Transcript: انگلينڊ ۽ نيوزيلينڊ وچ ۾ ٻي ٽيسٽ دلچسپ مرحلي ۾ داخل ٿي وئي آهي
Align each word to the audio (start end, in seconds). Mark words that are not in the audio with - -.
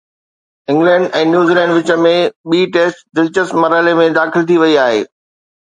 انگلينڊ 0.71 1.05
۽ 1.19 1.21
نيوزيلينڊ 1.33 1.73
وچ 1.75 1.93
۾ 2.07 2.15
ٻي 2.49 2.63
ٽيسٽ 2.77 3.05
دلچسپ 3.21 3.63
مرحلي 3.67 3.95
۾ 4.03 4.11
داخل 4.21 4.51
ٿي 4.53 4.61
وئي 4.65 4.79
آهي 4.89 5.01